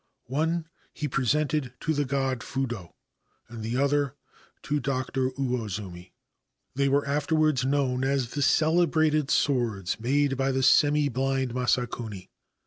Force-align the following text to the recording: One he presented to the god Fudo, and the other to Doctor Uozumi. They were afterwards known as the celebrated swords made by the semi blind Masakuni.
One 0.31 0.65
he 0.95 1.07
presented 1.07 1.73
to 1.81 1.93
the 1.93 2.05
god 2.05 2.41
Fudo, 2.41 2.95
and 3.47 3.61
the 3.61 3.77
other 3.77 4.15
to 4.63 4.79
Doctor 4.79 5.29
Uozumi. 5.37 6.13
They 6.73 6.89
were 6.89 7.05
afterwards 7.07 7.65
known 7.65 8.03
as 8.03 8.31
the 8.31 8.41
celebrated 8.41 9.29
swords 9.29 9.99
made 9.99 10.37
by 10.37 10.53
the 10.53 10.63
semi 10.63 11.07
blind 11.07 11.53
Masakuni. 11.53 12.29